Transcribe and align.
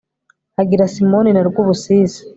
Agira 0.61 0.91
Simoni 0.93 1.29
na 1.33 1.41
Rwubusisi 1.47 2.21